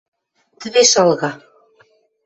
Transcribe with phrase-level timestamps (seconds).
[0.59, 1.31] Тӹве шалга.